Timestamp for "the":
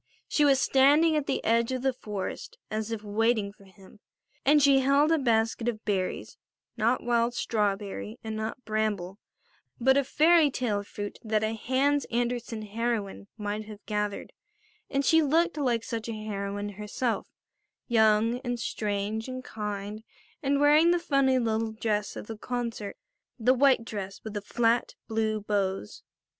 1.27-1.45, 1.83-1.93, 20.89-20.97, 22.25-22.39, 23.37-23.53, 24.33-24.41